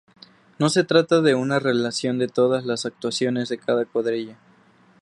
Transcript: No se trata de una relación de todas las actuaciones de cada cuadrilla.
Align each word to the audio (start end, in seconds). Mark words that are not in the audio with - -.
No 0.57 0.69
se 0.69 0.83
trata 0.83 1.21
de 1.21 1.35
una 1.35 1.59
relación 1.59 2.17
de 2.17 2.27
todas 2.27 2.65
las 2.65 2.87
actuaciones 2.87 3.49
de 3.49 3.59
cada 3.59 3.85
cuadrilla. 3.85 4.35